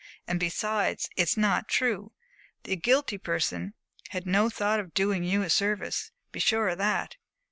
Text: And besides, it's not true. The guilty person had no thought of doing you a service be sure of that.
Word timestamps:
And 0.25 0.39
besides, 0.39 1.11
it's 1.15 1.37
not 1.37 1.67
true. 1.67 2.11
The 2.63 2.75
guilty 2.75 3.19
person 3.19 3.75
had 4.09 4.25
no 4.25 4.49
thought 4.49 4.79
of 4.79 4.95
doing 4.95 5.23
you 5.23 5.43
a 5.43 5.49
service 5.51 6.09
be 6.31 6.39
sure 6.39 6.69
of 6.69 6.79
that. 6.79 7.17